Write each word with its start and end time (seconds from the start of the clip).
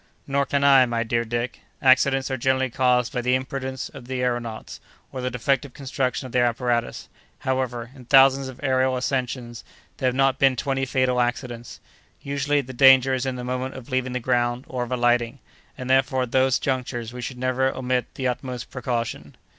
"Nor 0.25 0.47
can 0.47 0.63
I 0.63 0.77
either, 0.81 0.87
my 0.89 1.03
dear 1.03 1.23
Dick; 1.23 1.59
accidents 1.79 2.31
are 2.31 2.35
generally 2.35 2.71
caused 2.71 3.13
by 3.13 3.21
the 3.21 3.35
imprudence 3.35 3.87
of 3.89 4.07
the 4.07 4.21
aëronauts, 4.21 4.79
or 5.11 5.21
the 5.21 5.29
defective 5.29 5.75
construction 5.75 6.25
of 6.25 6.31
their 6.31 6.47
apparatus. 6.47 7.07
However, 7.37 7.91
in 7.93 8.05
thousands 8.05 8.47
of 8.47 8.57
aërial 8.61 8.97
ascensions, 8.97 9.63
there 9.97 10.07
have 10.07 10.15
not 10.15 10.39
been 10.39 10.55
twenty 10.55 10.87
fatal 10.87 11.21
accidents. 11.21 11.79
Usually, 12.19 12.61
the 12.61 12.73
danger 12.73 13.13
is 13.13 13.27
in 13.27 13.35
the 13.35 13.43
moment 13.43 13.75
of 13.75 13.89
leaving 13.91 14.13
the 14.13 14.19
ground, 14.19 14.63
or 14.67 14.81
of 14.83 14.91
alighting, 14.91 15.37
and 15.77 15.87
therefore 15.87 16.23
at 16.23 16.31
those 16.31 16.57
junctures 16.57 17.13
we 17.13 17.21
should 17.21 17.37
never 17.37 17.69
omit 17.71 18.07
the 18.15 18.27
utmost 18.27 18.71
precaution." 18.71 19.37